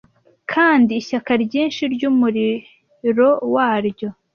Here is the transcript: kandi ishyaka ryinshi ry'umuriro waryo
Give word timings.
kandi 0.51 0.91
ishyaka 1.01 1.31
ryinshi 1.43 1.81
ry'umuriro 1.93 3.29
waryo 3.53 4.09